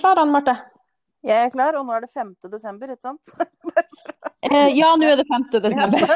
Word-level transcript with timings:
klar, 0.00 0.20
Anne 0.20 0.32
Marte? 0.32 0.54
Jeg 1.26 1.36
er 1.44 1.50
klar, 1.52 1.76
og 1.76 1.84
nå 1.86 1.92
er 1.92 2.00
det 2.06 2.10
5. 2.14 2.32
desember, 2.52 2.86
ikke 2.94 3.08
sant? 3.10 3.24
Eh, 4.40 4.70
ja, 4.72 4.96
nå 4.96 5.04
er 5.04 5.18
det 5.20 5.26
5. 5.28 5.42
desember. 5.60 6.00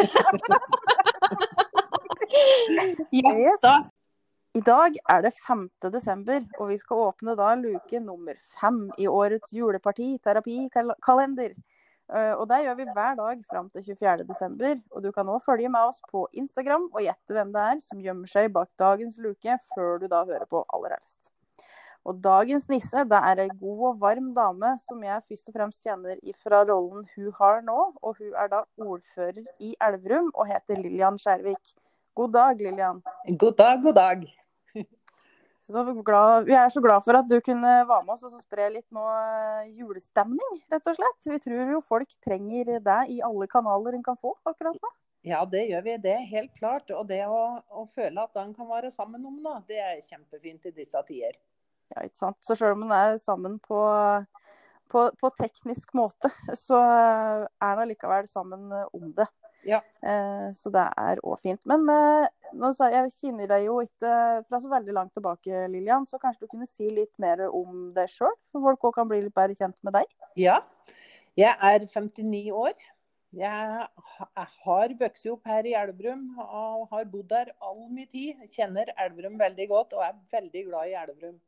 Yes. 3.14 3.60
da. 3.62 3.74
I 4.58 4.60
dag 4.64 4.96
er 5.12 5.20
det 5.22 5.32
5. 5.46 5.68
desember, 5.92 6.40
og 6.58 6.68
vi 6.72 6.76
skal 6.80 6.96
åpne 7.04 7.36
da 7.38 7.54
luke 7.58 8.00
nummer 8.02 8.34
fem 8.56 8.90
i 8.98 9.06
årets 9.06 9.52
juleparti-terapi-kalender. 9.54 11.52
Og 12.40 12.48
det 12.50 12.58
gjør 12.64 12.76
vi 12.80 12.88
hver 12.96 13.14
dag 13.20 13.44
fram 13.50 13.70
til 13.70 13.82
24. 13.92 14.24
desember. 14.32 14.74
Og 14.90 15.02
du 15.04 15.12
kan 15.12 15.30
òg 15.30 15.44
følge 15.46 15.68
med 15.70 15.92
oss 15.92 16.00
på 16.10 16.26
Instagram 16.32 16.88
og 16.90 17.04
gjette 17.04 17.34
hvem 17.36 17.52
det 17.54 17.62
er 17.68 17.78
som 17.86 18.02
gjemmer 18.02 18.28
seg 18.34 18.52
bak 18.56 18.70
dagens 18.80 19.16
luke, 19.22 19.58
før 19.76 19.98
du 20.02 20.06
da 20.10 20.24
hører 20.24 20.46
på 20.50 20.64
aller 20.74 20.98
helst. 20.98 21.33
Og 22.04 22.18
dagens 22.20 22.66
nisse 22.68 23.04
det 23.08 23.18
er 23.30 23.40
ei 23.46 23.50
god 23.60 23.84
og 23.90 24.00
varm 24.02 24.28
dame 24.36 24.74
som 24.82 25.00
jeg 25.06 25.24
først 25.24 25.48
og 25.48 25.56
fremst 25.56 25.86
kjenner 25.86 26.18
fra 26.36 26.60
rollen 26.68 27.06
hun 27.14 27.30
har 27.38 27.62
nå. 27.64 27.78
Og 28.04 28.18
hun 28.20 28.34
er 28.42 28.50
da 28.52 28.60
ordfører 28.76 29.40
i 29.64 29.72
Elverum 29.88 30.28
og 30.34 30.50
heter 30.50 30.82
Lillian 30.82 31.16
Skjærvik. 31.20 31.76
God 32.14 32.34
dag, 32.36 32.60
Lillian. 32.60 33.00
God 33.40 33.56
dag, 33.58 33.80
god 33.82 33.96
dag. 33.96 34.26
Glad, 36.04 36.44
vi 36.44 36.52
er 36.52 36.68
så 36.68 36.80
glad 36.84 37.00
for 37.06 37.16
at 37.16 37.28
du 37.28 37.38
kunne 37.40 37.70
være 37.88 38.02
med 38.04 38.12
oss 38.12 38.26
og 38.26 38.34
så 38.34 38.42
spre 38.42 38.66
litt 38.68 38.84
nå 38.92 39.00
eh, 39.00 39.70
julestemning, 39.78 40.58
rett 40.68 40.90
og 40.92 40.98
slett. 40.98 41.30
Vi 41.30 41.38
tror 41.40 41.72
jo 41.72 41.80
folk 41.80 42.12
trenger 42.26 42.74
det 42.84 42.98
i 43.14 43.22
alle 43.24 43.48
kanaler 43.48 43.96
en 43.96 44.04
kan 44.04 44.20
få 44.20 44.34
akkurat 44.44 44.76
nå. 44.76 44.92
Ja, 45.24 45.40
det 45.48 45.62
gjør 45.70 45.86
vi. 45.86 45.96
Det 46.04 46.18
helt 46.28 46.52
klart. 46.58 46.92
Og 46.92 47.08
det 47.08 47.22
å, 47.24 47.40
å 47.64 47.86
føle 47.96 48.26
at 48.28 48.36
en 48.42 48.52
kan 48.52 48.68
være 48.68 48.92
sammen 48.92 49.24
om 49.24 49.40
noe, 49.40 49.64
det 49.64 49.80
er 49.80 50.04
kjempefint 50.04 50.68
i 50.68 50.76
disse 50.76 51.00
tider. 51.08 51.40
Ja, 51.92 52.02
ikke 52.06 52.16
sant. 52.16 52.38
Så 52.40 52.56
selv 52.56 52.76
om 52.78 52.86
en 52.86 52.92
er 52.96 53.18
sammen 53.22 53.58
på, 53.62 53.78
på, 54.90 55.06
på 55.20 55.30
teknisk 55.38 55.92
måte, 55.98 56.30
så 56.58 56.80
er 56.80 57.44
en 57.72 57.82
allikevel 57.84 58.28
sammen 58.30 58.70
om 58.92 59.10
det. 59.16 59.26
Ja. 59.64 59.78
Eh, 60.04 60.50
så 60.52 60.68
det 60.72 60.82
er 61.00 61.20
òg 61.24 61.38
fint. 61.40 61.60
Men 61.68 61.86
eh, 61.88 62.72
sa 62.76 62.90
jeg, 62.92 63.12
kjenner 63.16 63.48
deg 63.48 63.64
jo 63.64 63.78
ikke 63.84 64.10
fra 64.48 64.60
så 64.60 64.68
veldig 64.72 64.92
langt 64.96 65.14
tilbake, 65.16 65.62
Lillian, 65.72 66.04
så 66.08 66.20
kanskje 66.20 66.44
du 66.44 66.50
kunne 66.52 66.68
si 66.68 66.90
litt 66.92 67.14
mer 67.22 67.46
om 67.48 67.86
deg 67.96 68.10
sjøl? 68.12 68.34
Så 68.52 68.60
folk 68.64 68.84
òg 68.90 68.98
kan 68.98 69.08
bli 69.08 69.22
litt 69.24 69.36
bedre 69.36 69.56
kjent 69.56 69.78
med 69.86 69.96
deg? 69.96 70.10
Ja. 70.40 70.58
Jeg 71.40 71.56
er 71.56 71.86
59 71.88 72.52
år. 72.54 72.76
Jeg 73.34 73.86
ha- 74.18 74.44
har 74.62 74.92
vokst 75.00 75.24
opp 75.32 75.48
her 75.50 75.66
i 75.66 75.72
Elverum 75.74 76.36
og 76.44 76.84
har 76.92 77.08
bodd 77.10 77.32
der 77.32 77.48
all 77.64 77.88
min 77.90 78.06
tid. 78.06 78.44
Kjenner 78.52 78.92
Elverum 79.00 79.40
veldig 79.40 79.66
godt 79.72 79.96
og 79.96 80.04
er 80.06 80.14
veldig 80.36 80.62
glad 80.68 80.92
i 80.92 80.94
Elverum. 81.00 81.40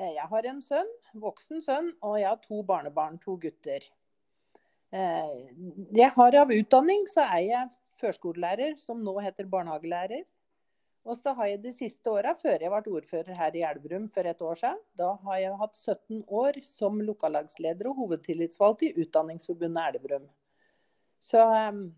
Eh, 0.00 0.14
Jeg 0.16 0.28
har 0.32 0.46
en 0.48 0.60
sønn, 0.64 0.90
voksen 1.20 1.60
sønn, 1.64 1.92
og 2.02 2.18
jeg 2.20 2.28
har 2.30 2.40
to 2.40 2.62
barnebarn, 2.64 3.18
to 3.20 3.36
gutter. 3.36 3.84
Eh, 4.92 5.36
Jeg 5.92 6.10
har 6.16 6.36
av 6.40 6.50
utdanning 6.50 7.06
så 7.08 7.26
er 7.26 7.44
jeg 7.44 7.70
førskolelærer, 8.00 8.78
som 8.78 9.02
nå 9.04 9.18
heter 9.20 9.44
barnehagelærer. 9.44 10.24
Og 11.04 11.16
så 11.16 11.32
har 11.32 11.46
jeg 11.46 11.62
de 11.62 11.72
siste 11.72 12.10
åra, 12.12 12.34
før 12.36 12.60
jeg 12.60 12.70
ble 12.70 12.92
ordfører 12.98 13.36
her 13.36 13.56
i 13.56 13.62
Elverum 13.64 14.08
for 14.12 14.28
et 14.28 14.42
år 14.42 14.58
siden, 14.60 14.80
da 14.96 15.14
har 15.24 15.38
jeg 15.40 15.56
hatt 15.56 15.76
17 15.76 16.24
år 16.28 16.60
som 16.64 17.00
lokallagsleder 17.00 17.88
og 17.88 17.96
hovedtillitsvalgt 18.02 18.82
i 18.82 18.92
Utdanningsforbundet 19.00 19.94
Elverum. 19.94 20.28
Så 21.24 21.40
um, 21.40 21.94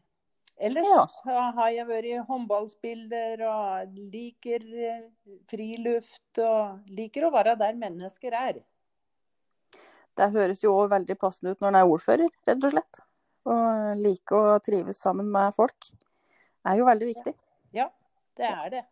ellers 0.63 0.87
Ja. 1.27 1.51
har 1.57 1.71
jeg 1.75 1.87
vært 1.89 2.27
håndballspiller 2.29 3.43
og 3.49 3.97
liker 4.13 4.67
eh, 4.89 5.09
friluft 5.51 6.39
og 6.43 6.87
liker 6.89 7.27
å 7.27 7.33
være 7.35 7.57
der 7.59 7.75
mennesker 7.81 8.37
er. 8.39 8.61
Det 10.17 10.29
høres 10.35 10.63
jo 10.63 10.75
også 10.77 10.93
veldig 10.93 11.17
passende 11.19 11.55
ut 11.55 11.61
når 11.63 11.73
en 11.73 11.81
er 11.81 11.89
ordfører, 11.89 12.33
rett 12.47 12.65
og 12.69 12.75
slett. 12.75 13.03
Og 13.49 13.99
like 13.99 14.39
å 14.39 14.59
trives 14.63 15.01
sammen 15.03 15.31
med 15.33 15.55
folk. 15.57 15.89
Er 16.69 16.77
jo 16.79 16.87
veldig 16.87 17.09
viktig. 17.09 17.33
Ja, 17.75 17.89
det 18.39 18.47
er 18.47 18.69
det. 18.71 18.83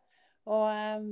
Og 0.50 0.64
em, 0.72 1.04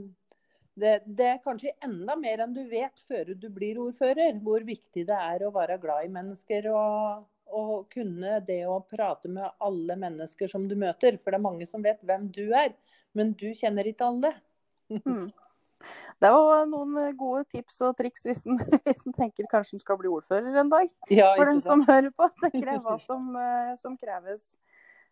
det, 0.79 0.95
det 1.07 1.27
er 1.35 1.43
kanskje 1.45 1.75
enda 1.85 2.17
mer 2.19 2.41
enn 2.43 2.55
du 2.57 2.65
vet 2.71 2.99
før 3.07 3.35
du 3.39 3.49
blir 3.53 3.79
ordfører, 3.83 4.41
hvor 4.43 4.65
viktig 4.67 5.05
det 5.07 5.19
er 5.19 5.45
å 5.47 5.53
være 5.55 5.79
glad 5.83 6.09
i 6.09 6.13
mennesker 6.17 6.71
og, 6.73 7.29
og 7.55 7.89
kunne 7.93 8.39
det 8.47 8.61
å 8.69 8.79
prate 8.85 9.31
med 9.33 9.49
alle 9.65 9.97
mennesker 9.99 10.51
som 10.51 10.67
du 10.69 10.77
møter. 10.79 11.19
For 11.23 11.33
det 11.33 11.41
er 11.41 11.47
mange 11.49 11.69
som 11.69 11.85
vet 11.85 12.01
hvem 12.07 12.29
du 12.35 12.47
er, 12.53 12.73
men 13.17 13.35
du 13.39 13.51
kjenner 13.57 13.89
ikke 13.91 14.13
alle. 14.13 14.35
Mm. 15.05 15.27
Det 16.19 16.31
var 16.35 16.65
noen 16.67 16.95
gode 17.19 17.45
tips 17.53 17.77
og 17.87 17.93
triks 17.99 18.25
hvis 18.27 18.41
en, 18.49 18.59
hvis 18.87 19.05
en 19.07 19.15
tenker 19.15 19.47
kanskje 19.51 19.77
en 19.77 19.83
skal 19.83 19.99
bli 20.01 20.11
ordfører 20.11 20.57
en 20.63 20.73
dag. 20.73 20.89
Ja, 21.13 21.35
For 21.37 21.51
den 21.51 21.61
som 21.63 21.85
hører 21.87 22.11
på, 22.11 22.27
tenker 22.43 22.73
jeg 22.73 22.83
hva 22.87 22.97
som, 23.09 23.29
eh, 23.39 23.75
som 23.83 23.95
kreves. 24.01 24.57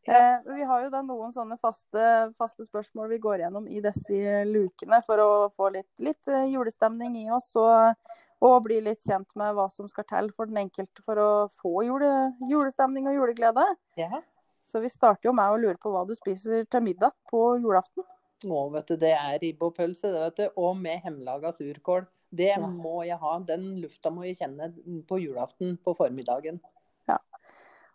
Ja. 0.07 0.19
Eh, 0.19 0.55
vi 0.55 0.65
har 0.65 0.85
jo 0.85 0.91
da 0.93 1.01
noen 1.03 1.33
sånne 1.35 1.59
faste, 1.59 2.05
faste 2.39 2.67
spørsmål 2.67 3.11
vi 3.11 3.19
går 3.23 3.43
gjennom 3.43 3.67
i 3.67 3.81
disse 3.83 4.45
lukene 4.47 5.01
for 5.07 5.23
å 5.23 5.31
få 5.57 5.73
litt, 5.75 5.91
litt 5.99 6.31
eh, 6.31 6.47
julestemning 6.53 7.17
i 7.25 7.27
oss. 7.35 7.51
Og, 7.59 8.15
og 8.47 8.57
bli 8.67 8.79
litt 8.85 9.03
kjent 9.03 9.33
med 9.39 9.57
hva 9.57 9.67
som 9.73 9.89
skal 9.91 10.07
til 10.09 10.31
for 10.37 10.51
den 10.51 10.63
enkelte 10.67 11.03
for 11.05 11.19
å 11.19 11.31
få 11.63 11.83
jule, 11.89 12.13
julestemning 12.47 13.09
og 13.11 13.19
juleglede. 13.19 13.67
Ja. 13.99 14.23
Så 14.67 14.83
vi 14.83 14.91
starter 14.91 15.31
jo 15.31 15.35
med 15.37 15.51
å 15.51 15.59
lure 15.63 15.79
på 15.83 15.91
hva 15.95 16.05
du 16.07 16.15
spiser 16.19 16.67
til 16.71 16.85
middag 16.87 17.15
på 17.31 17.57
julaften. 17.63 18.07
Å, 18.45 18.67
vet 18.75 18.91
du, 18.91 18.97
det 19.01 19.15
er 19.17 19.39
ribbe 19.43 19.71
og 19.71 19.77
pølse, 19.79 20.11
det, 20.11 20.23
vet 20.23 20.41
du. 20.43 20.61
Og 20.61 20.77
med 20.79 21.03
hjemmelaga 21.07 21.55
surkål. 21.57 22.07
Det 22.37 22.53
må 22.59 22.99
jeg 23.07 23.17
ha. 23.23 23.37
Den 23.47 23.77
lufta 23.81 24.11
må 24.13 24.27
jeg 24.27 24.37
kjenne 24.41 24.73
på 25.09 25.21
julaften 25.23 25.77
på 25.83 25.95
formiddagen. 25.97 26.59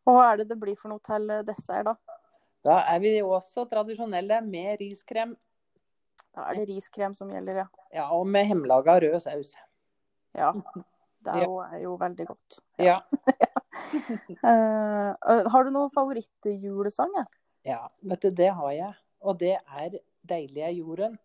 Og 0.08 0.18
hva 0.18 0.32
er 0.32 0.42
det 0.42 0.50
det 0.50 0.60
blir 0.62 0.78
for 0.80 0.92
noe 0.94 1.02
til 1.06 1.30
eh, 1.30 1.44
dessert, 1.48 1.90
da? 1.92 2.20
Da 2.66 2.78
er 2.94 3.02
vi 3.02 3.16
også 3.26 3.66
tradisjonelle 3.70 4.40
med 4.46 4.82
riskrem. 4.82 5.34
Da 6.32 6.48
er 6.50 6.62
det 6.62 6.70
riskrem 6.70 7.16
som 7.18 7.32
gjelder, 7.34 7.64
ja. 7.64 7.68
Ja, 7.94 8.08
og 8.16 8.28
med 8.30 8.48
hjemmelaga 8.50 9.00
rød 9.04 9.20
saus. 9.24 9.56
Ja. 10.38 10.54
Det 11.22 11.36
er 11.38 11.44
jo, 11.46 11.58
er 11.62 11.82
jo 11.84 11.92
veldig 12.02 12.26
godt. 12.26 12.56
Ja. 12.82 12.96
ja. 13.38 13.50
uh, 14.42 15.50
har 15.54 15.68
du 15.68 15.70
noen 15.70 15.92
favorittjulesang? 15.94 17.12
Ja? 17.14 17.26
ja, 17.68 17.82
vet 18.10 18.24
du, 18.26 18.32
det 18.40 18.48
har 18.58 18.72
jeg. 18.74 18.96
Og 19.22 19.38
det 19.38 19.52
er 19.60 20.00
'Deilig 20.26 20.64
er 20.66 20.74
jorden'. 20.74 21.20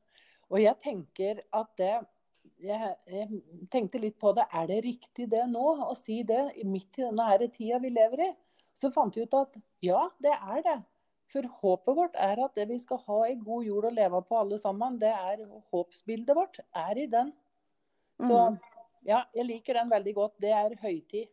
Og 0.52 0.60
jeg 0.60 0.76
tenker 0.84 1.40
at 1.48 1.72
det 1.80 1.94
jeg, 2.60 2.92
jeg 3.08 3.40
tenkte 3.72 4.00
litt 4.00 4.18
på 4.20 4.34
det. 4.36 4.44
Er 4.52 4.68
det 4.68 4.82
riktig 4.84 5.30
det 5.32 5.46
nå, 5.48 5.64
å 5.88 5.96
si 5.96 6.22
det 6.28 6.52
midt 6.64 7.00
i 7.00 7.06
denne 7.06 7.30
her 7.30 7.46
tida 7.48 7.80
vi 7.80 7.90
lever 7.96 8.26
i? 8.28 8.30
Så 8.76 8.90
fant 8.92 9.14
jeg 9.16 9.26
ut 9.28 9.34
at 9.38 9.56
ja, 9.82 10.08
det 10.20 10.32
er 10.36 10.62
det. 10.62 10.76
For 11.32 11.42
håpet 11.62 11.96
vårt 11.96 12.14
er 12.22 12.38
at 12.44 12.54
det 12.54 12.68
vi 12.68 12.78
skal 12.78 12.98
ha 13.06 13.22
ei 13.26 13.34
god 13.40 13.64
jord 13.66 13.84
å 13.88 13.94
leve 13.94 14.20
på 14.28 14.36
alle 14.38 14.58
sammen, 14.62 14.98
det 15.00 15.10
er 15.12 15.42
håpsbildet 15.72 16.36
vårt 16.36 16.60
er 16.74 16.98
i 17.02 17.06
den. 17.06 17.32
Så 18.20 18.50
Mhm. 18.50 18.58
ja, 19.04 19.24
jeg 19.34 19.46
liker 19.46 19.74
den 19.74 19.90
veldig 19.90 20.14
godt. 20.14 20.32
Det 20.40 20.50
er 20.52 20.76
høytid. 20.76 21.28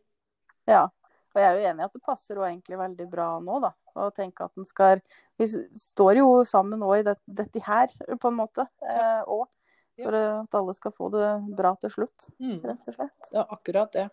ja. 0.66 0.88
Og 1.34 1.40
jeg 1.42 1.50
er 1.50 1.56
jo 1.58 1.68
enig 1.68 1.80
i 1.80 1.84
at 1.84 1.92
det 1.92 2.02
passer 2.06 2.36
jo 2.36 2.42
egentlig 2.42 2.76
veldig 2.78 3.10
bra 3.10 3.40
nå, 3.42 3.60
da. 3.60 3.72
Å 3.96 4.12
tenke 4.14 4.44
at 4.44 4.54
den 4.54 4.64
skal 4.64 5.00
Vi 5.36 5.46
står 5.46 6.16
jo 6.16 6.44
sammen 6.44 6.78
nå 6.78 6.92
i 6.96 7.02
det, 7.02 7.16
dette 7.26 7.60
her, 7.60 7.88
på 8.18 8.28
en 8.28 8.36
måte. 8.38 8.68
Òg. 9.26 9.48
Ja. 9.96 10.04
for 10.06 10.14
eh, 10.14 10.40
at 10.42 10.54
alle 10.54 10.74
skal 10.74 10.90
få 10.92 11.08
det 11.10 11.56
bra 11.56 11.74
til 11.76 11.90
slutt, 11.90 12.30
Mm, 12.40 12.60
rett 12.64 12.88
og 12.88 12.94
slett. 12.94 13.28
er 13.32 13.44
akkurat 13.50 13.92
det. 13.92 14.10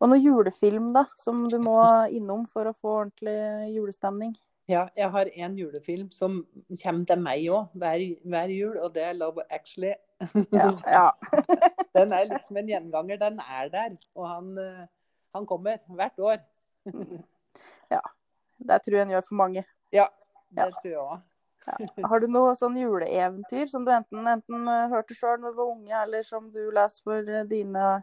Og 0.00 0.08
noe 0.08 0.20
julefilm, 0.20 0.92
da, 0.96 1.04
som 1.16 1.42
du 1.52 1.58
må 1.60 1.76
innom 2.08 2.46
for 2.48 2.70
å 2.70 2.76
få 2.76 2.94
ordentlig 3.02 3.74
julestemning. 3.74 4.32
Ja, 4.70 4.84
jeg 4.96 5.10
har 5.10 5.28
en 5.34 5.56
julefilm 5.58 6.12
som 6.14 6.44
kommer 6.82 7.06
til 7.08 7.18
meg 7.20 7.48
òg 7.50 7.72
hver, 7.80 8.04
hver 8.32 8.52
jul, 8.54 8.76
og 8.78 8.94
det 8.94 9.02
er 9.02 9.16
'Love 9.18 9.42
Actually'. 9.50 9.98
Ja. 10.52 10.70
ja. 10.96 11.10
Den 11.94 12.12
er 12.12 12.28
liksom 12.30 12.56
en 12.56 12.68
gjenganger. 12.68 13.18
Den 13.18 13.40
er 13.40 13.68
der, 13.68 13.96
og 14.14 14.28
han, 14.28 14.58
eh, 14.58 14.86
han 15.34 15.46
kommer 15.46 15.76
hvert 15.88 16.18
år. 16.18 16.38
ja. 17.90 18.00
Det 18.60 18.78
tror 18.84 18.96
jeg 18.96 19.02
en 19.02 19.14
gjør 19.16 19.26
for 19.28 19.34
mange. 19.34 19.64
Ja, 19.92 20.06
det 20.50 20.64
Ja. 20.64 20.70
tror 20.70 20.90
jeg 20.90 20.98
òg. 20.98 21.20
Har 22.08 22.20
du 22.20 22.26
noe 22.26 22.54
sånn 22.56 22.76
juleeventyr 22.76 23.68
som 23.68 23.84
du 23.84 23.90
enten, 23.92 24.26
enten 24.26 24.68
eh, 24.68 24.88
hørte 24.88 25.14
sjøl 25.14 25.38
når 25.40 25.50
du 25.50 25.56
var 25.56 25.74
unge, 25.74 26.02
eller 26.02 26.22
som 26.22 26.50
du 26.50 26.70
leser 26.70 27.02
for 27.02 27.18
eh, 27.28 27.44
dine 27.44 28.02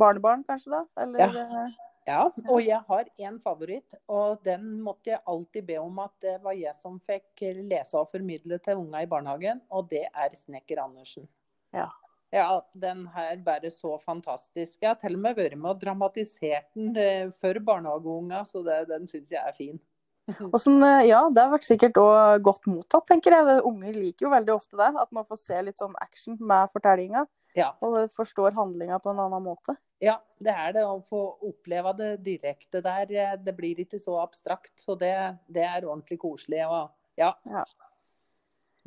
barnebarn, 0.00 0.44
kanskje? 0.48 0.72
da? 0.72 0.82
Eller, 1.04 1.26
Ja. 1.26 1.46
eh, 1.66 1.78
Ja, 2.08 2.22
og 2.48 2.62
jeg 2.64 2.80
har 2.88 3.04
en 3.18 3.38
favoritt, 3.38 3.94
og 4.08 4.40
den 4.42 4.80
måtte 4.82 5.12
jeg 5.12 5.20
alltid 5.28 5.66
be 5.68 5.76
om 5.78 5.98
at 6.02 6.14
det 6.24 6.38
var 6.42 6.56
jeg 6.56 6.74
som 6.80 6.96
fikk 7.06 7.42
lese 7.60 7.94
og 8.00 8.08
formidle 8.10 8.58
til 8.64 8.80
unga 8.80 9.02
i 9.04 9.06
barnehagen, 9.10 9.60
og 9.70 9.90
det 9.90 10.06
er 10.08 10.30
'Snekker 10.34 10.80
Andersen'. 10.80 11.28
Ja. 11.74 11.86
Ja, 12.32 12.60
den 12.78 13.06
her 13.10 13.36
bare 13.44 13.70
så 13.70 13.98
fantastisk. 14.02 14.78
Jeg 14.80 14.88
har 14.88 14.94
til 14.94 15.14
og 15.14 15.20
med 15.20 15.36
vært 15.36 15.58
med 15.58 15.70
og 15.70 15.80
dramatisert 15.80 16.68
den 16.74 16.96
eh, 16.96 17.30
for 17.40 17.58
barnehageunga, 17.58 18.44
så 18.46 18.62
det, 18.64 18.88
den 18.88 19.08
syns 19.08 19.30
jeg 19.30 19.42
er 19.46 19.52
fin. 19.52 19.80
Og 20.54 20.60
som, 20.60 20.76
eh, 20.82 21.08
ja, 21.08 21.24
det 21.28 21.42
har 21.42 21.50
vært 21.50 21.66
sikkert 21.66 21.98
òg 21.98 22.42
godt 22.46 22.68
mottatt, 22.70 23.06
tenker 23.10 23.34
jeg. 23.34 23.62
Unger 23.66 23.92
liker 23.92 24.26
jo 24.28 24.30
veldig 24.30 24.54
ofte 24.54 24.78
det. 24.78 24.94
At 25.02 25.10
man 25.10 25.26
får 25.26 25.40
se 25.42 25.62
litt 25.66 25.78
sånn 25.82 25.96
action 26.00 26.36
med 26.38 26.70
fortellinga. 26.70 27.26
Ja. 27.58 27.72
Og 27.82 27.98
forstår 28.14 28.54
handlinga 28.56 28.98
på 29.02 29.10
en 29.12 29.22
annen 29.24 29.42
måte. 29.42 29.74
Ja, 30.00 30.16
det 30.40 30.52
er 30.54 30.74
det. 30.76 30.84
Å 30.86 31.00
få 31.10 31.22
oppleve 31.50 31.92
det 31.98 32.10
direkte 32.24 32.80
der. 32.84 33.36
Det 33.42 33.54
blir 33.56 33.82
ikke 33.82 34.00
så 34.00 34.16
abstrakt. 34.22 34.72
Så 34.80 34.96
det, 35.00 35.12
det 35.50 35.64
er 35.66 35.84
ordentlig 35.84 36.20
koselig. 36.22 36.62
Og 36.68 37.20
ja. 37.20 37.34
Ja. 37.50 37.64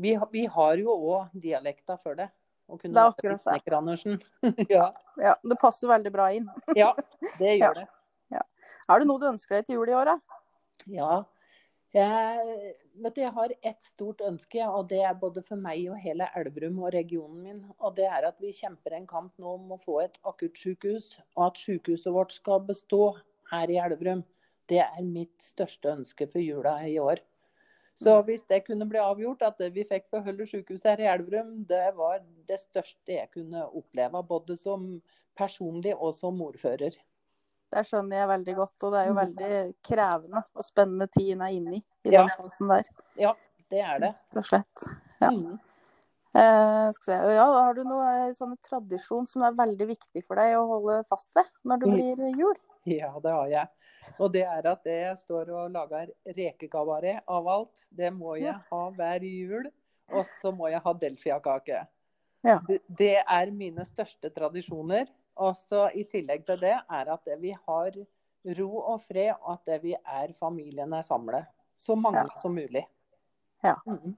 Vi, 0.01 0.15
vi 0.31 0.45
har 0.49 0.79
jo 0.81 0.95
òg 0.95 1.35
dialekta 1.37 1.99
for 2.01 2.17
det. 2.17 2.29
Det 2.73 2.89
er 2.89 3.11
akkurat 3.11 3.43
det. 3.43 4.63
Ja. 4.71 4.87
Ja, 5.19 5.35
Det 5.43 5.59
passer 5.61 5.91
veldig 5.91 6.11
bra 6.15 6.31
inn. 6.33 6.47
ja, 6.79 6.93
det 7.37 7.57
gjør 7.59 7.83
det. 7.83 7.89
Er 8.91 8.99
det 8.99 9.07
noe 9.07 9.19
du 9.21 9.29
ønsker 9.29 9.55
deg 9.59 9.67
til 9.67 9.77
jul 9.77 9.91
i 9.91 9.95
år, 9.95 10.09
da? 10.11 10.39
Ja. 10.91 11.11
Jeg, 11.93 12.53
vet 13.05 13.13
du, 13.13 13.19
jeg 13.21 13.31
har 13.35 13.51
ett 13.61 13.83
stort 13.85 14.21
ønske, 14.25 14.63
og 14.65 14.87
det 14.89 15.03
er 15.05 15.17
både 15.21 15.43
for 15.45 15.61
meg 15.61 15.83
og 15.93 15.99
hele 16.01 16.25
Elverum 16.39 16.79
og 16.81 16.89
regionen 16.95 17.43
min. 17.45 17.59
Og 17.77 17.93
det 17.99 18.07
er 18.09 18.25
at 18.25 18.39
vi 18.41 18.49
kjemper 18.57 18.95
en 18.97 19.05
kamp 19.09 19.35
nå 19.37 19.51
om 19.59 19.75
å 19.75 19.81
få 19.83 19.99
et 20.01 20.17
akuttsykehus, 20.25 21.11
og 21.37 21.51
at 21.51 21.61
sykehuset 21.61 22.15
vårt 22.15 22.33
skal 22.33 22.63
bestå 22.65 23.03
her 23.51 23.69
i 23.69 23.77
Elverum. 23.83 24.25
Det 24.65 24.81
er 24.81 25.05
mitt 25.05 25.37
største 25.45 25.91
ønske 25.93 26.25
for 26.33 26.41
jula 26.41 26.79
i 26.89 26.97
år. 26.97 27.21
Så 27.93 28.15
hvis 28.25 28.41
det 28.49 28.63
kunne 28.65 28.89
bli 28.89 28.97
avgjort, 28.97 29.45
at 29.45 29.61
vi 29.75 29.85
fikk 29.85 30.09
beholde 30.15 30.47
sykehuset 30.49 30.95
her 30.95 31.03
i 31.03 31.11
Elverum, 31.13 31.59
det 31.69 31.91
var 31.99 32.23
det 32.49 32.57
største 32.63 33.19
jeg 33.19 33.29
kunne 33.35 33.67
oppleve. 33.69 34.23
Både 34.25 34.57
som 34.57 34.95
personlig 35.37 35.93
og 35.93 36.15
som 36.17 36.41
ordfører. 36.41 36.97
Det 37.73 37.83
skjønner 37.89 38.19
jeg 38.19 38.27
veldig 38.29 38.55
godt, 38.59 38.83
og 38.85 38.91
det 38.93 38.99
er 39.01 39.07
jo 39.09 39.13
Mm. 39.13 39.21
veldig 39.23 39.75
krevende 39.89 40.43
og 40.55 40.63
spennende 40.67 41.07
tid 41.11 41.31
en 41.33 41.41
er 41.41 41.53
inne 41.57 41.73
i 41.79 41.83
i 42.05 42.11
Ja. 42.11 42.21
den 42.21 42.29
fasen 42.37 42.67
der, 42.69 42.83
Ja, 43.17 43.33
det 43.71 43.79
er 43.81 43.99
det. 43.99 44.09
rett 44.13 44.37
og 44.37 44.45
slett. 44.45 44.83
Ja. 45.21 45.29
Mm. 45.31 45.59
Eh, 46.35 46.91
se. 47.01 47.13
Ja, 47.13 47.45
har 47.45 47.73
du 47.77 47.83
noe 47.83 48.27
eh, 48.27 48.33
sånn 48.33 48.55
tradisjon 48.65 49.27
som 49.27 49.43
er 49.43 49.51
veldig 49.53 49.87
viktig 49.87 50.23
for 50.25 50.35
deg 50.35 50.55
å 50.57 50.67
holde 50.67 51.03
fast 51.07 51.29
ved 51.35 51.45
når 51.65 51.79
det 51.79 51.89
Mm. 51.89 51.95
blir 51.95 52.37
jul? 52.39 52.55
Ja, 52.85 53.11
det 53.19 53.31
har 53.31 53.47
jeg. 53.47 53.67
Og 54.19 54.31
det 54.33 54.43
er 54.43 54.67
at 54.67 54.83
jeg 54.83 55.17
står 55.17 55.49
og 55.49 55.71
lager 55.71 56.09
rekekabaret 56.27 57.21
av 57.27 57.47
alt. 57.47 57.85
Det 57.95 58.11
må 58.11 58.35
jeg 58.39 58.53
ha 58.71 58.89
hver 58.91 59.19
jul. 59.21 59.71
Og 60.11 60.25
så 60.41 60.51
må 60.55 60.69
jeg 60.69 60.81
ha 60.83 60.93
delfiakake. 60.93 61.87
Ja. 62.43 62.59
Det, 62.67 62.81
det 62.89 63.23
er 63.27 63.51
mine 63.51 63.85
største 63.85 64.29
tradisjoner. 64.33 65.07
Og 65.41 65.55
så 65.57 65.87
i 65.97 66.03
tillegg 66.09 66.45
til 66.45 66.59
det 66.61 66.75
er 66.77 67.13
at 67.13 67.23
det 67.25 67.39
vi 67.41 67.53
har 67.67 67.95
ro 68.57 68.69
og 68.81 69.01
fred, 69.07 69.31
og 69.41 69.53
at 69.55 69.65
det 69.71 69.79
vi 69.83 69.93
er 69.95 70.33
familien 70.37 70.93
er 70.93 71.05
samlet. 71.07 71.45
Så 71.75 71.95
mange 71.95 72.19
Ja. 72.21 72.41
som 72.41 72.53
mulig. 72.53 72.85
Ja. 73.63 73.75
Mm. 73.87 74.15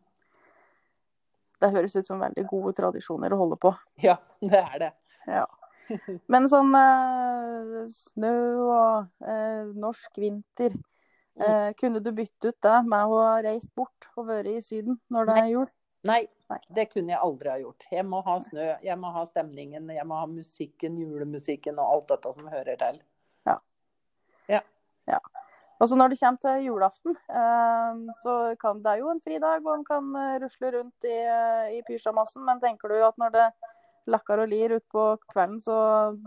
Det 1.62 1.72
høres 1.72 1.96
ut 1.96 2.08
som 2.08 2.20
veldig 2.20 2.44
gode 2.50 2.74
tradisjoner 2.76 3.32
å 3.32 3.38
holde 3.38 3.56
på. 3.62 3.72
ja, 4.04 4.18
det 4.42 4.60
er 4.60 4.80
det. 4.80 4.92
Ja. 5.28 5.46
Men 6.28 6.50
sånn 6.50 6.74
eh, 6.76 7.86
snø 7.94 8.34
og 8.66 9.08
eh, 9.22 9.64
norsk 9.78 10.18
vinter, 10.18 10.74
eh, 11.40 11.72
kunne 11.80 12.02
du 12.02 12.12
bytte 12.12 12.50
ut 12.50 12.60
det 12.66 12.78
med 12.90 13.06
å 13.06 13.22
ha 13.22 13.36
reist 13.46 13.72
bort 13.78 14.10
og 14.18 14.28
vært 14.28 14.50
i 14.50 14.62
Syden 14.66 15.00
når 15.14 15.26
det 15.30 15.38
er 15.44 15.50
jul? 15.54 15.68
Nei, 16.06 16.22
det 16.70 16.86
kunne 16.92 17.16
jeg 17.16 17.22
aldri 17.26 17.50
ha 17.50 17.58
gjort. 17.58 17.88
Jeg 17.90 18.06
må 18.06 18.22
ha 18.26 18.38
snø, 18.44 18.68
jeg 18.86 18.98
må 19.02 19.10
ha 19.16 19.24
stemningen, 19.26 19.90
jeg 19.90 20.06
må 20.06 20.20
ha 20.20 20.28
musikken, 20.30 21.00
julemusikken 21.02 21.80
og 21.82 21.92
alt 21.96 22.12
dette 22.14 22.34
som 22.36 22.50
hører 22.52 22.78
til. 22.82 23.00
Ja. 25.10 25.20
Og 25.80 25.90
så 25.90 25.98
når 26.00 26.14
det 26.14 26.20
kommer 26.22 26.42
til 26.44 26.66
julaften, 26.70 27.18
eh, 27.40 27.98
så 28.22 28.34
kan 28.62 28.80
det 28.84 28.94
er 28.94 29.02
jo 29.04 29.12
en 29.12 29.22
fridag, 29.22 29.66
og 29.66 29.74
en 29.76 29.86
kan 29.86 30.14
eh, 30.22 30.38
rusle 30.44 30.72
rundt 30.78 31.08
i, 31.10 31.18
eh, 31.20 31.74
i 31.78 31.82
pysjamasen. 31.88 32.46
Men 32.48 32.62
tenker 32.64 32.88
du 32.88 32.96
at 33.04 33.18
når 33.20 33.34
det 33.36 33.48
lakker 34.12 34.42
og 34.44 34.50
lir 34.52 34.76
utpå 34.78 35.04
kvelden, 35.32 35.60
så 35.62 35.76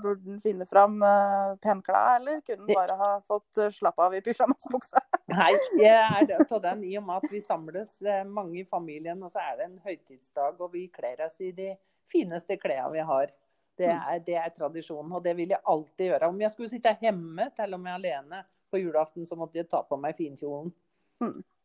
burde 0.03 0.25
han 0.33 0.41
finne 0.43 0.67
fram 0.67 0.97
uh, 1.03 1.55
penklær, 1.63 2.17
eller 2.19 2.41
kunne 2.47 2.65
han 2.67 2.75
bare 2.75 2.97
ha 2.99 3.11
fått 3.31 3.61
uh, 3.63 3.69
slappe 3.75 4.03
av 4.03 4.17
i 4.19 4.23
pysjamasbuksa? 4.27 5.03
Nei, 5.35 5.53
jeg 5.79 5.95
er 5.95 6.27
det- 6.27 6.41
av 6.51 6.63
den 6.65 6.83
i 6.89 6.97
og 6.99 7.05
med 7.07 7.23
at 7.23 7.31
vi 7.33 7.41
samles 7.45 7.97
eh, 8.03 8.25
mange 8.27 8.61
i 8.63 8.65
familien, 8.67 9.23
og 9.23 9.31
så 9.35 9.43
er 9.45 9.57
det 9.61 9.69
en 9.69 9.79
høytidsdag, 9.85 10.59
og 10.61 10.73
vi 10.75 10.87
kler 10.95 11.23
oss 11.27 11.39
i 11.45 11.53
de 11.55 11.73
fineste 12.11 12.57
klærne 12.59 12.93
vi 12.97 13.05
har. 13.13 13.31
Det 13.79 13.87
er, 13.95 14.19
det 14.27 14.35
er 14.41 14.51
tradisjonen, 14.57 15.13
og 15.15 15.23
det 15.23 15.37
vil 15.39 15.53
jeg 15.55 15.63
alltid 15.71 16.09
gjøre. 16.09 16.29
Om 16.33 16.41
jeg 16.43 16.51
skulle 16.51 16.71
sitte 16.73 16.97
hjemme, 17.05 17.45
til 17.55 17.77
og 17.77 17.81
med 17.85 17.93
alene, 17.95 18.41
på 18.73 18.81
julaften, 18.83 19.25
så 19.29 19.37
måtte 19.39 19.61
jeg 19.61 19.69
ta 19.71 19.85
på 19.87 19.97
meg 20.01 20.17
finkjolen. 20.19 20.73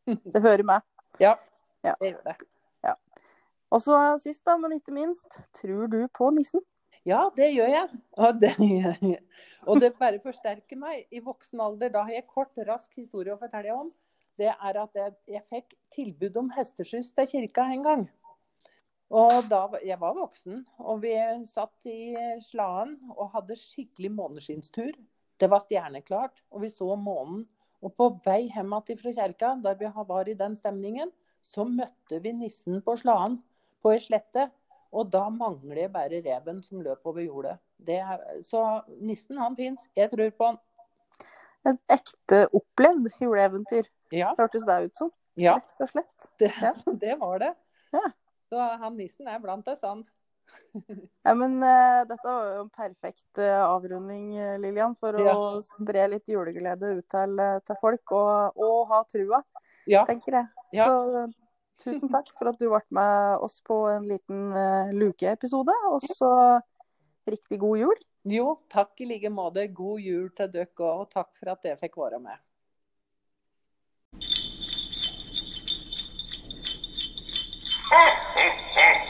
Det 0.05 0.41
hører 0.43 0.63
med. 0.67 0.85
Ja, 1.19 1.33
Ja. 1.83 1.95
det 1.99 2.13
gjør 2.13 2.21
det. 2.29 2.35
Og 3.73 3.81
så 3.81 3.97
sist, 4.21 4.43
da, 4.45 4.55
men 4.61 4.77
ikke 4.77 4.93
minst, 4.93 5.39
tror 5.57 5.89
du 5.89 6.03
på 6.13 6.29
nissen? 6.35 6.61
Ja, 7.09 7.25
det 7.35 7.49
gjør 7.51 7.71
jeg. 7.71 8.01
Og 8.21 8.39
det, 8.39 8.53
og 9.69 9.81
det 9.81 9.95
bare 9.97 10.21
forsterker 10.23 10.79
meg. 10.79 11.07
I 11.11 11.23
voksen 11.23 11.61
alder, 11.63 11.91
da 11.91 12.05
har 12.07 12.19
jeg 12.19 12.29
kort, 12.29 12.53
rask 12.67 12.93
historie 12.95 13.33
å 13.33 13.39
fortelle 13.41 13.73
om. 13.75 13.89
Det 14.39 14.49
er 14.53 14.77
at 14.79 14.97
jeg, 14.97 15.15
jeg 15.29 15.43
fikk 15.51 15.73
tilbud 15.93 16.37
om 16.39 16.51
hesteskyss 16.53 17.11
til 17.17 17.29
kirka 17.29 17.65
en 17.73 17.83
gang. 17.85 18.05
Og 19.13 19.45
da 19.45 19.67
Jeg 19.85 19.99
var 20.01 20.15
voksen, 20.17 20.63
og 20.81 21.03
vi 21.03 21.13
satt 21.51 21.89
i 21.89 22.15
Slaen 22.41 22.95
og 23.13 23.33
hadde 23.35 23.57
skikkelig 23.59 24.09
måneskinstur. 24.13 24.93
Det 25.37 25.49
var 25.49 25.61
stjerneklart, 25.65 26.39
og 26.49 26.63
vi 26.63 26.71
så 26.73 26.95
månen. 26.95 27.43
Og 27.83 27.93
på 27.99 28.07
vei 28.25 28.47
hjem 28.47 28.73
igjen 28.77 29.01
fra 29.01 29.13
kirka, 29.17 29.55
der 29.61 29.75
vi 29.77 29.89
var 30.07 30.29
i 30.29 30.37
den 30.39 30.55
stemningen, 30.55 31.11
så 31.43 31.65
møtte 31.67 32.21
vi 32.23 32.31
nissen 32.37 32.79
på 32.81 32.95
Slaen, 33.01 33.41
på 33.83 33.91
ei 33.93 33.99
slette. 34.03 34.47
Og 34.93 35.07
da 35.09 35.23
mangler 35.33 35.89
bare 35.89 36.19
reven 36.21 36.59
som 36.63 36.81
løp 36.85 37.01
over 37.09 37.23
jordet. 37.25 37.55
Det 37.81 37.97
er, 37.97 38.21
så 38.45 38.61
nissen, 39.01 39.39
han 39.41 39.55
fins. 39.57 39.81
Jeg 39.97 40.11
tror 40.11 40.29
på 40.37 40.51
han. 40.51 40.59
Et 41.65 41.79
ekte 41.95 42.43
opplevd 42.53 43.07
juleeventyr, 43.23 43.87
Ja, 44.13 44.33
hørtes 44.37 44.65
det 44.67 44.75
ut 44.85 44.99
som. 44.99 45.11
ja 45.39 45.55
Rett 45.57 45.81
og 45.81 45.89
slett. 45.89 46.27
det, 46.39 46.51
Ja. 46.61 46.73
det 47.05 47.15
var 47.19 47.39
det. 47.41 47.53
Ja. 47.95 48.03
Så 48.51 48.67
han 48.83 48.97
nissen 48.99 49.27
er 49.31 49.39
blant 49.41 49.67
oss, 49.67 49.81
han. 49.81 50.03
Ja, 51.25 51.33
men 51.33 51.55
uh, 51.63 52.03
dette 52.05 52.27
var 52.27 52.49
jo 52.53 52.61
en 52.67 52.69
perfekt 52.69 53.39
uh, 53.41 53.63
avrunding, 53.71 54.35
eh, 54.37 54.57
Lillian, 54.61 54.93
for 54.99 55.15
å 55.17 55.61
spre 55.65 56.03
litt 56.11 56.27
juleglede 56.29 56.97
ut 56.99 57.07
til, 57.09 57.39
til 57.65 57.79
folk, 57.81 58.11
og, 58.13 58.59
og 58.61 58.91
ha 58.91 59.01
trua, 59.09 59.39
Ja. 59.89 60.03
tenker 60.05 60.37
jeg. 60.37 60.47
Ja. 60.77 60.85
Så 60.85 61.23
tusen 61.81 62.11
takk 62.11 62.29
for 62.37 62.51
at 62.51 62.59
du 62.59 62.67
ble 62.69 62.81
med 62.93 63.43
oss 63.43 63.59
på 63.65 63.77
en 63.91 64.07
liten 64.09 64.49
uh, 64.53 64.93
lukeepisode, 64.93 65.75
og 65.89 66.05
så 66.05 66.31
riktig 67.29 67.59
god 67.63 67.79
jul. 67.81 68.01
Jo, 68.29 68.57
takk 68.71 69.01
i 69.03 69.09
like 69.09 69.31
måte. 69.33 69.67
God 69.75 69.99
jul 69.99 70.29
til 70.37 70.51
dere 70.53 70.71
òg, 70.71 71.05
og 71.05 71.09
takk 71.11 71.33
for 71.39 71.55
at 71.55 71.67
jeg 71.67 71.79
fikk 71.81 71.99
være 71.99 72.21
med. 72.23 72.39
Ha 77.93 78.03
ha 78.35 78.45
ha! 78.77 79.02